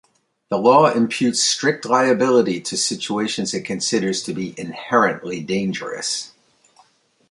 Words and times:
The 0.49 0.57
law 0.57 0.89
imputes 0.91 1.43
strict 1.43 1.85
liability 1.85 2.59
to 2.61 2.75
situations 2.75 3.53
it 3.53 3.65
considers 3.65 4.23
to 4.23 4.33
be 4.33 4.55
inherently 4.59 5.41
dangerous. 5.41 6.31